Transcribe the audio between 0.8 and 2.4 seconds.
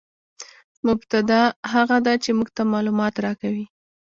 مبتداء هغه ده، چي